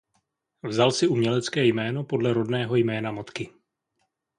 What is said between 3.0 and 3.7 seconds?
matky.